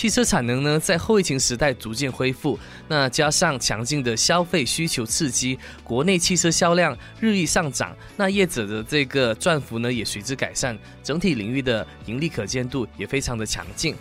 [0.00, 2.58] 汽车产能呢，在后疫情时代逐渐恢复，
[2.88, 13.94] 那加上强劲的消费需求刺激，国内汽车销量日益上涨，那业者的这个赚幅呢也随之改善，整体领域的盈利可见度也非常的强劲。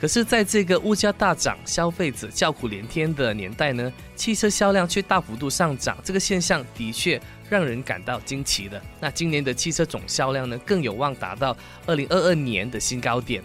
[0.00, 8.80] 可是，在这个物价大涨、消费者叫苦连天的年代呢，汽车销量却大幅度上涨，这个现象的确让人感到惊奇的。
[8.98, 11.54] 那今年的汽车总销量呢，更有望达到
[11.84, 13.42] 二零二二年的新高点。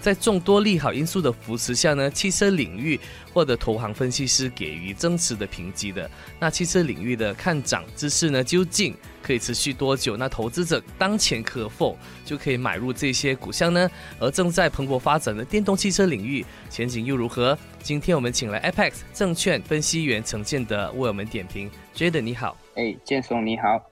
[0.00, 2.98] 在众多利好因素的扶持下呢，汽车领域
[3.32, 6.08] 获得投行分析师给予增持的评级的。
[6.38, 10.16] 那汽车领域的看涨之势呢，究竟可以持续多久？
[10.16, 13.90] 那投资者当前可否就可以买入这些股项呢？
[14.20, 17.58] 而正在蓬勃发展的电动汽车领域前景又如何？
[17.82, 21.70] 今天我们请来 Apex 证券分析员陈建德为我们点评。
[21.94, 23.87] Jade 你好，哎，建松你好。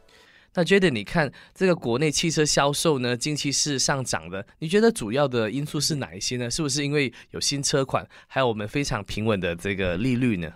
[0.56, 4.44] 那觉得你看这个国内汽车销售呢，近期是上涨的。
[4.58, 6.50] 你觉得主要的因素是哪一些呢？
[6.50, 10.50] 是不是因为有新车款，还有我们非常平稳的这个利率呢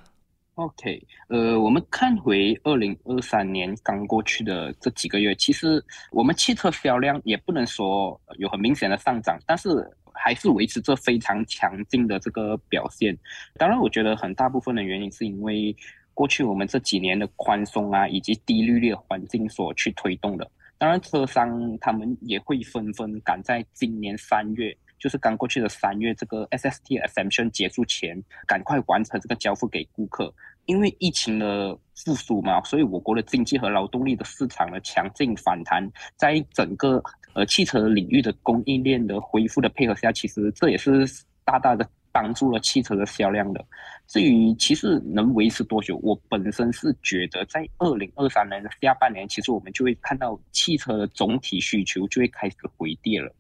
[0.55, 9.69] ？OK，呃，我们看回二零二三年刚过去的这几个月，其实我们汽车销量也不能说有很明显的上涨，但是
[10.15, 13.15] 还是维持着非常强劲的这个表现。
[13.59, 15.77] 当然，我觉得很大部分的原因是因为。
[16.21, 20.47] 过去我们这几年的宽松啊，以及低利率的环境所去推动的，
[20.77, 30.31] 当然车商他们也会纷纷赶在今年三月，就是刚过去的三月，这个 SST exemption 结束前，赶快完成这个交付给顾客。
[30.67, 41.07] 因为疫情的复苏嘛，所以我国的经济和劳动力的市场的强劲反弹，在整个呃汽车领域的供应链的恢复的配合下，其实这也是
[41.47, 41.89] 大大的。
[42.13, 43.65] 帮助了汽车的销量的。
[44.07, 53.33] 至于其实能维持多久，我本身是觉得在二零二三年的下半年，其实我们就会看到汽车的总体需求就会开始回跌了。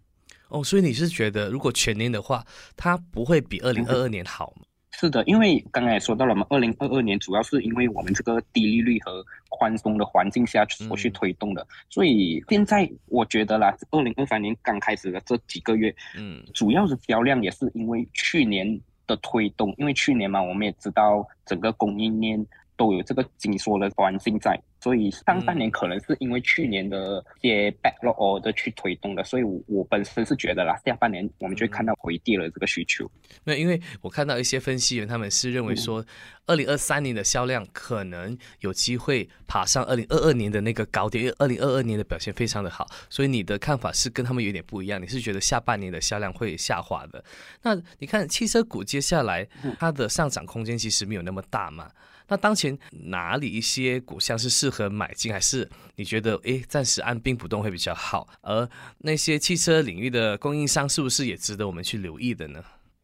[0.49, 2.45] 哦，所以你是觉得如果全年的话，
[2.77, 4.63] 它不会比二零二二年好吗？
[4.93, 22.47] 是的，因为刚才也说到了嘛，二零二二年主要是因为我们这个低利率和宽松的环境下所去推动的，所以现在我觉得啦，二零二三年刚开始的这几个月，嗯，主要的销量也是因为去年的推动，因为去年嘛，我们也知道整个供应链。
[22.77, 33.11] 都有这个紧缩的环境在，所以上半年可能是因为去年的一些 backlog order 去推动的，所以我我本身是觉得啦，下半年我们就会看到回跌了这个需求。
[33.45, 36.05] 那因为我看到一些分析员他们是认为说，
[36.47, 47.23] 二零二三年的销量可能有机会爬上二零二二年的那个高点，因为二零二二年的表现非常的好，所以你的看法是跟他们有点不一样，你是觉得下半年的销量会下滑的。
[47.63, 49.47] 那你看汽车股接下来
[49.79, 51.91] 它的上涨空间其实没有那么大嘛？
[52.31, 58.29] 那当前哪里一些股像是适合买进，还是你觉得诶暂时按兵不动会比较好？
[58.41, 58.67] 而
[58.99, 62.63] 那些汽车领域的供应商是不是也值得我们去留意的呢？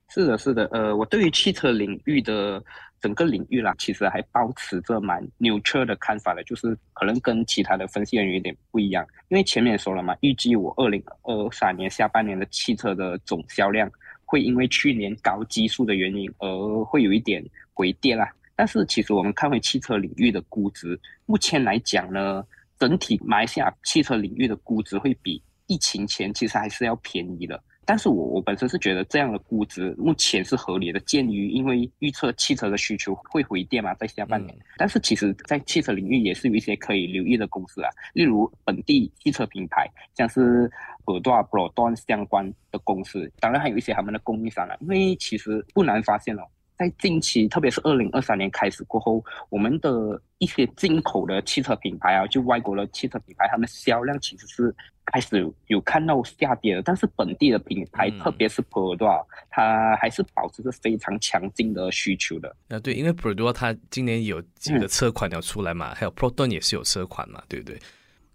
[0.08, 2.62] 是的，是的，呃，我对于汽车领域的
[3.00, 9.04] 整个领域啦，其实还保持着蛮 neutral 的看法的，就是可能跟其他的分析人员有点不一样。
[9.28, 13.90] 因为前面说了嘛，预计我二零二三年下半年的汽车的总销量
[14.24, 17.44] 会因为去年高基数的原因而会有一点
[17.74, 18.30] 回跌啦。
[18.56, 22.42] 但是其实我们看回汽车领域的估值，目前来讲呢，
[22.78, 27.62] 整体马来西亚汽车领域的估值会比疫情前其实还是要便宜的。
[27.88, 34.58] 但是我我本身是觉得这样的估值目前是合理的，鉴于因为预测汽车的需求会回跌嘛，在下半年。
[34.76, 40.68] 但是其实，在汽车领域也是有一些可以留意的公司啊，例如本地汽车品牌，像是
[41.06, 46.42] 耳朵啊、Pro 端相关的公司，当然还有一些他们的供应商啊，因为其实不难发现哦。
[46.78, 54.74] 在近期，特别是二零二三年开始过后，我们的一些进口的汽车品牌啊，就外国的汽车品牌，他们销量其实是
[55.06, 56.82] 开始有看到下跌的。
[56.82, 62.54] 但是本地的品牌，特别是 p r d o 它还是保持着非常强劲的需求的。
[62.68, 67.78] 啊，对，因为 p r d o 它今年有几个车款要出来嘛，还有 Proton 也是有车款嘛，对不对？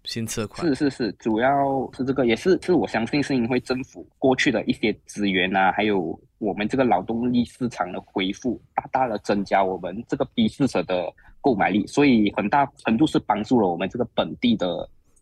[0.04, 1.50] 新车款是是是，主要
[1.96, 6.18] 是这个，也是是我相信是因为政府过去的一些资源啊，还有。
[6.42, 11.08] 我们这个劳动力市场的恢复，大大的增加我们这个 B 市者的
[11.40, 14.66] 购买力，所以很大程度是帮助了我们这个本地的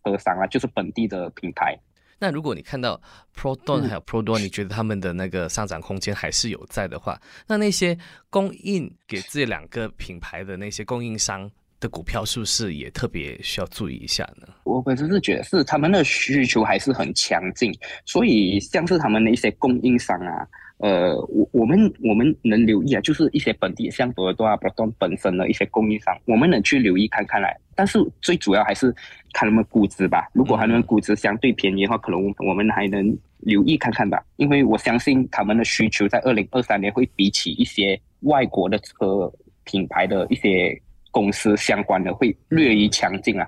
[0.03, 1.77] 车商啊，就是本地的品牌。
[2.17, 2.99] 那如果你看到
[3.35, 7.95] Proton 还有 Prodon，你觉得他们的那个上涨空间还是有在的话，那那些
[8.31, 11.47] 供应给这两个品牌的那些供应商，
[11.81, 14.47] 的股票是不是也特别需要注意一下呢？
[14.63, 17.73] 我本身是觉得是他们的需求还是很强劲，
[18.05, 20.47] 所以像是他们的一些供应商啊。
[20.77, 24.57] 呃，我我们我们能留意啊，就是一些本地像多尔多啊、
[24.97, 27.55] 本身的一些供应商，我们能去留意看看来。
[27.75, 28.91] 但是最主要还是
[29.31, 30.27] 看他们估值吧。
[30.33, 34.23] 如果他们估值相对便宜的话，可能我们还能留意看看吧。
[34.37, 39.31] 因为我相信他们的需求在二零二三年会比起一些外国的车
[39.65, 40.81] 品牌的一些
[41.11, 43.47] 公司相关的会略于强劲啊。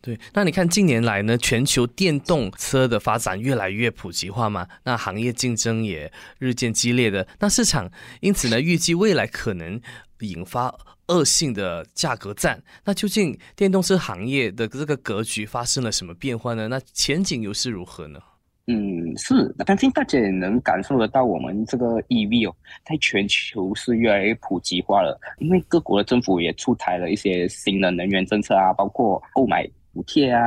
[0.00, 7.90] 对，那你看近年来呢，全球电动车的发展越来越普及化嘛，那行业竞争也日渐激烈的，那市场
[8.20, 9.80] 因此呢，预计未来可能
[10.20, 10.72] 引发
[11.08, 12.62] 恶性的价格战。
[12.84, 16.68] 那究竟电动车行业的这个格局发生了什么变化呢？
[16.68, 18.20] 那前景又是如何呢？
[18.68, 22.54] 嗯，是，相信大家也能感受得到，我们这个 EV 哦，
[22.84, 29.68] 在全球是越来越普及化了，因为各国的政府也出台了一些新的能源政策啊，包括购买。
[29.94, 30.40] 补贴啊，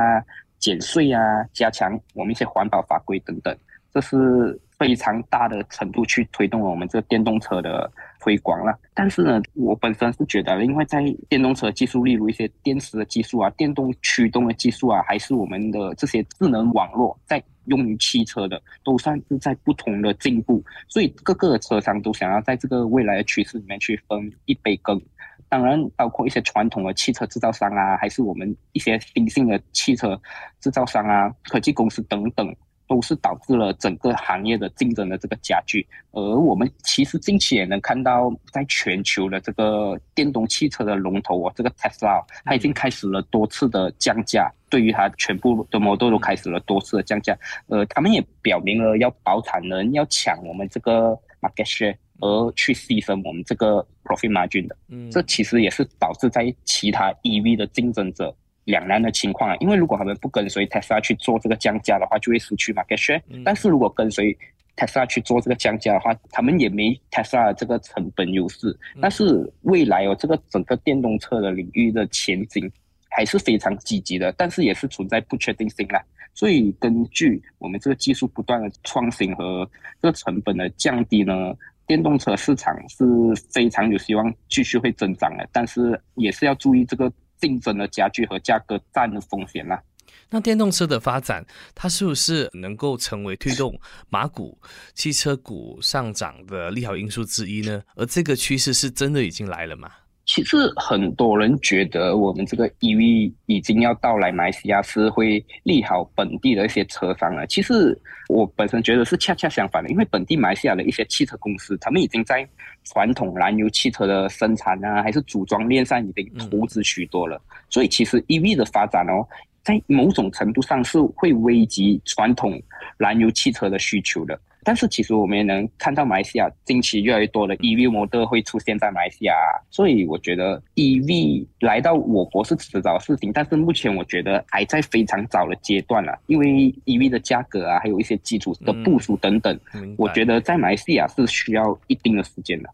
[0.58, 1.20] 减税啊，
[1.52, 3.54] 加强我们一些环保法规等等，
[3.92, 7.90] 这是非常大的程度去推动了我们这个电动车的
[8.20, 8.78] 推广了。
[8.94, 20.62] 但是呢，我本身是觉得，因为在电动车技术，例如一些电池的技术啊，电动驱动的技术啊，还是我们的这些智能网络，在用于汽车的，都算是在不同的进步。
[20.88, 25.00] 所以各个车商都想要在这个未来的趋势里面去分一杯羹。
[25.48, 30.18] 当然，包括一些传统的汽车制造商啊，还是我们一些新兴的汽车
[30.60, 32.56] 制造商啊、科技公司等等，
[32.92, 35.86] 都是导致了整个行业的竞争的这个加剧。
[36.10, 47.34] 而我们其实近期也能看到，在全球的这个电动汽车的龙头啊，这个 Tesla，它已经开始了多次的降价，对于它全部的 model 都开始了多次的降价。
[47.68, 51.96] 呃，他们也表明了要保产能，要抢我们这个 market share。
[52.20, 58.32] 而去牺牲我们这个 profit margin 的，嗯，这其实也是导致在其他 EV 的竞争者
[58.64, 59.56] 两难的情况啊。
[59.60, 63.20] 因为如果他们不跟随 Tesla 去做这个降价的话，就会失去 market share。
[63.44, 64.36] 但是如果跟随
[64.76, 68.76] Tesla 去做这个降价的话，他们也没 Tesla 这个成本优势。
[69.00, 72.70] 但是未来哦，这个整个电动车的领域的前景
[73.10, 76.02] 还是非常积极的，但是也是存在不确定性啦。
[76.34, 79.68] 所以根据我们这个技术不断的创新和
[80.00, 81.54] 这个成本的降低呢。
[81.84, 83.04] 电动车市场是
[83.50, 87.12] 非常有希望继续会增长的，但是也是要注意这个
[87.42, 89.82] 竞争的加剧和价格战的风险啦。
[90.30, 91.44] 那电动车的发展，
[91.74, 93.78] 它是不是能够成为推动
[94.08, 94.56] 马股
[94.94, 97.82] 汽车股上涨的利好因素之一呢？
[97.96, 99.90] 而这个趋势是真的已经来了吗？
[100.34, 107.46] 其实很多人觉得我们这个 EV 已经要到来马来西亚是会利好本地的一些车商了。
[107.46, 107.94] 其实
[108.30, 112.48] 我本身觉得是恰恰相反的，因为本地马来西亚的一些汽车公司，他们已经在
[112.82, 117.38] 传统燃油汽车的生产啊，还是组装链上已经投资许多了。
[117.68, 119.28] 所以其实 EV 的发展哦，
[119.62, 122.58] 在某种程度上是会危及传统
[122.96, 124.40] 燃油汽车的需求的。
[124.64, 129.34] 但是其实我们也能看到，马来西亚近期越来越多的 EV 模特会出现在马来西亚，
[129.70, 133.32] 所以我觉得 EV 来到我国是迟早的事情。
[133.32, 136.46] 但是目前我觉得还在非常早的阶段了，因为
[136.84, 139.58] EV 的价格啊，还有一些基础的部署等等，
[139.96, 142.70] 我觉得在马来西亚是需要一定的时间的。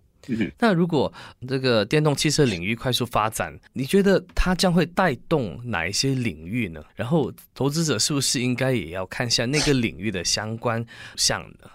[0.59, 1.11] 那如果
[1.49, 6.85] 这个电动汽车领域快速发展，你觉得它将会带动哪一些领域呢？
[6.95, 10.85] 然后投资者是不是应该也要看一下那个领域的相关
[11.17, 11.71] 项呢？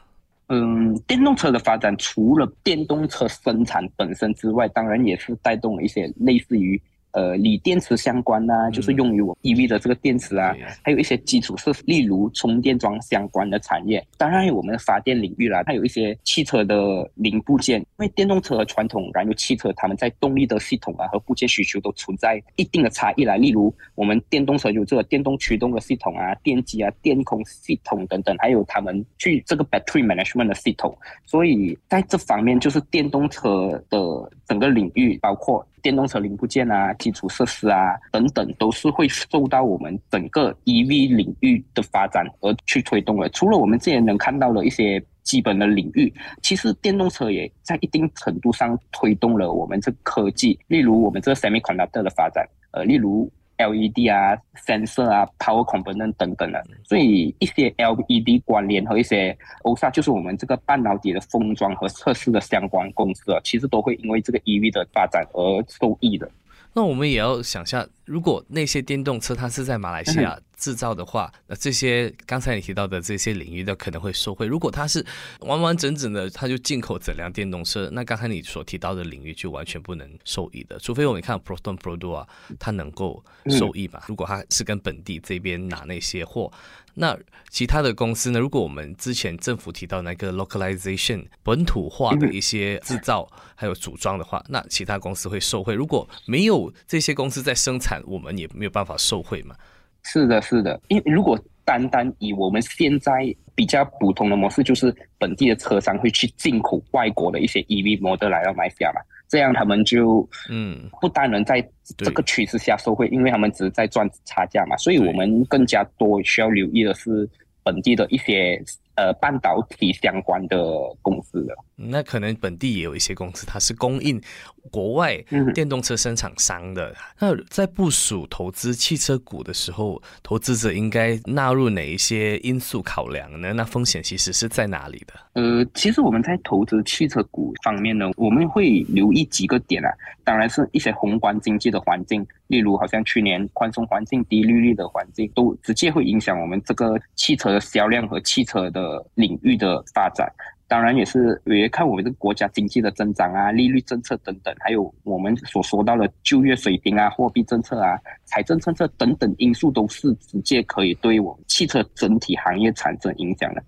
[0.48, 6.82] 嗯，电动车的发展除了电动车生产本身之外，当然也是带动了一些类似于。
[7.14, 14.04] 呃，锂电池相关呐，就是用于我 EV 的这个电池啊，还有一些基础设施，例如充电桩相关的产业。
[14.18, 17.80] 当然，有我们的发电领域啦，它有一些汽车的零部件。
[17.80, 23.36] 因为电动车和传统燃油汽车，它们在动力的系统啊和部件需求都存在一定的差异啦。
[23.36, 30.98] 例如，我们电动车有这个电动驱动的系统啊、电机啊、电控系统等等，还有他们去这个 battery management 的系统。
[31.26, 35.64] 所以在这方面，就是电动车的整个领域，包括。
[35.84, 43.30] 电动车零部件啊、基础设施啊等等，都是会受到我们整个 EV 领域的发展而去推动的。
[43.30, 46.12] 除了我们之前能看到的一些基本的领域，
[46.42, 53.32] 其实电动车也在一定程度上推动了我们这科技，例如我们这个 semiconductor 的发展，呃，例如。
[53.58, 66.30] LED 啊，sensor 啊，power component 等等的，所以一些 LED 关联和一些 OSA，就是我们这个半导体的封装和测试的相关公司啊，其实都会因为这个 EV 的发展而受益的。
[66.76, 74.46] 那我们也要想下，如果那些电动车它是在马来西亚制造的话，那这些刚才你提到的这些领域的可能会受惠。
[74.46, 75.06] 如果它是
[75.40, 80.78] 完完整整的，它就进口整辆电动车，那刚才你所提到的领域就完全不能受益的。
[80.80, 82.28] 除非我们看 Proton Pro 啊，
[82.60, 84.04] 它能够受益吧？
[84.08, 86.52] 如果它是跟本地这边拿那些货。
[86.96, 87.18] 那
[87.50, 88.40] 其他的公司呢？
[88.40, 95.74] 如果我们之前政府提到那个 localization 本土化的一些制造还有组装的话，那其他公司会受惠。
[95.74, 99.56] 如果没有这些公司在生产，我们也没有办法受惠嘛？
[100.04, 100.80] 是的，是的。
[100.88, 109.02] 因为如果单单以我们现在比较普通的模式，就是本地的车商会去进口外国的一些 EV model 来到马来西亚嘛。
[109.30, 111.66] 这样他们就嗯，不单能在
[111.98, 117.30] 这个趋势下受惠，因为他们只是在赚差价嘛，所以我们更加多需要留意的是
[117.64, 118.62] 本地的一些。
[118.96, 120.58] 呃，半导体相关的
[121.02, 124.22] 公司的，那可能本地也有一些公司，它是供应
[124.70, 125.18] 国外
[125.56, 126.96] 电动车生产商的。
[127.20, 133.52] 那在部署投资汽车股的时候，投资者应该纳入哪一些因素考量呢？
[133.54, 135.14] 那风险其实是在哪里的？
[135.34, 139.90] 呃，其实我们在投资汽车股方面呢，我们会留意几个点啊，
[140.24, 142.24] 当然是一些宏观经济的环境。
[142.54, 150.32] 例如，好像去年宽松环境、低利率的环境，都直接会影响我们这个汽车的销量和汽车的领域的发展。
[150.68, 163.64] 当然，也是也看我们这个国家经济的增长啊、利率政策等等，还有我们所说到的就业水平啊、货币政策啊、财政政策等等因素，都是直接可以对我们汽车整体行业产生影响的。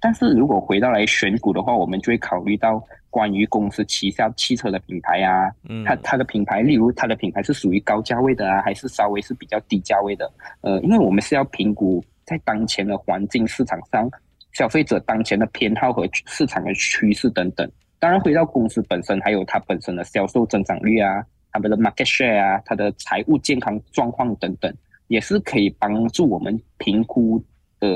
[0.00, 10.30] 但是如果回到来选股的话，我们就会考虑到关于公司旗下汽车的品牌啊，嗯它它的品牌，例如它的品牌是属于高价位的啊，还是稍微是比较低价位的？
[10.60, 14.08] 呃，因为我们是要评估在当前的环境市场上，
[14.52, 17.68] 消费者当前的偏好和市场的趋势等等。
[17.98, 24.72] 当然，回到公司本身，还有它本身的销售增长率啊，它们的 market share 啊，它的财务健康状况等等，
[25.08, 27.42] 也是可以帮助我们评估
[27.80, 27.88] 的。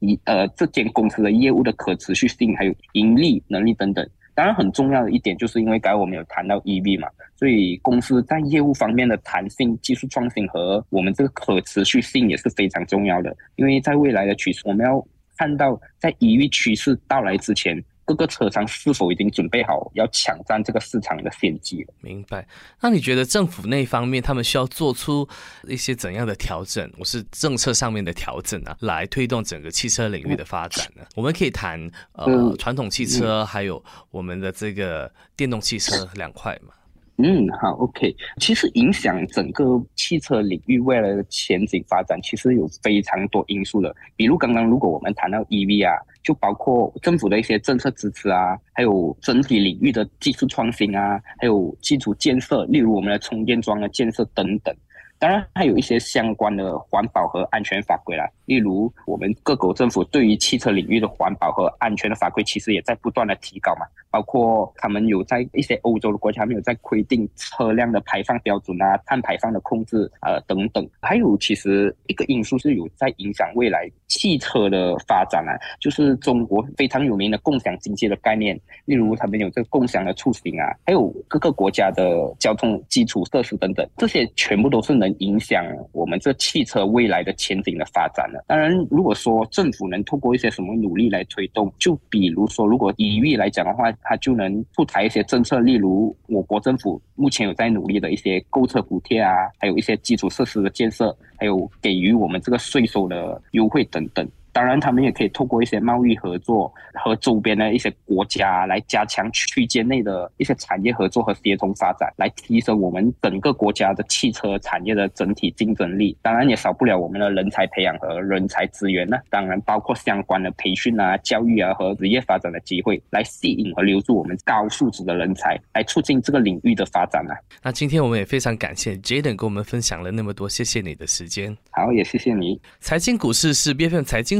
[0.00, 13.36] 一呃，这间公司的业务的可持续性，还有盈利能力等等，当然很重要的一点，就是因为刚才我们有谈到 EV 嘛，所以公司在业务方面的弹性、技术创新和我们这个可持续性也是非常重要的。
[13.56, 17.82] 因为在未来的趋势，我们要看到在 EV 趋势到来之前。
[18.10, 21.94] 各个车商是否已经准备好要抢占这个市场的先机了？
[22.00, 22.44] 明白。
[22.80, 25.28] 那你觉得政府那方面他们需要做出
[25.68, 26.90] 一些怎样的调整？
[26.98, 31.04] 我是政策上面的调整啊，来推动整个汽车领域的发展呢？
[31.14, 36.74] 我们可以谈呃传统汽车，还有我们的这个电动汽车两块嘛？
[37.22, 38.16] 嗯，好，OK。
[38.38, 39.64] 其实影响整个
[39.94, 43.94] 汽车领域未来的前景发展，其实有非常多因素的。
[44.16, 54.74] 比如刚刚如果我们谈到 EV 啊，就包括政府的一些政策支持啊，还有整体领域的技术创新啊，还有基础建设，例如我们的充电桩的建设等等。
[55.18, 58.26] 当然，还有一些相关的环保和安全法规啦。
[58.46, 63.84] 例如，我们各国政府对于汽车领域的环保和安全的法规，其实也在不断的提高嘛。
[64.10, 70.88] 包括他们有在一些欧洲的国家，没有在规定车辆的排放标准啊、碳排放的控制呃等等。
[71.00, 78.58] 还有，其实一个因素是有在影响未来汽车的发展啊，就是中国非常有名的共享经济的概念。
[78.84, 88.44] 例如，他们有这个共享的出行啊，还有各个国家的交通基础设施等等，这些全部都是能影响我们这汽车未来的前景的发展的。
[88.48, 93.88] 当然，如果说政府能通过一些什么努力来推动，就比如说，如果以域来讲的话。
[94.02, 104.28] 它就能出台一些政策，例如我国政府目前有在努力的一些购车补贴啊，还有一些基础设施的建设，还有给予我们这个税收的优惠等等。
[104.52, 116.16] 当然，他们也可以透过一些贸易合作和周边的一些国家来加强区间内的一些产业合作和协同发展，来提升我们整个国家的汽车产业的整体竞争力。
[116.20, 119.16] 当然，也少不了我们的人才培养和人才资源呢。
[119.30, 127.36] 当然，包括相关的培训啊、教育啊和职业发展的机会，来吸引和留住我们高素质的人才，来促进这个领域的发展啊。
[127.62, 131.56] 那今天我们也非常感谢 Jaden 跟我们分享了那么多，谢谢你的时间。
[131.70, 132.60] 好，也谢谢你。
[132.80, 134.39] 财经股市是 BFM 财经。